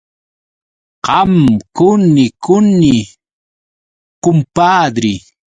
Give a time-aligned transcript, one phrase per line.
[1.07, 1.33] Qam
[1.75, 2.93] quni quni,
[4.23, 5.15] kumpadri.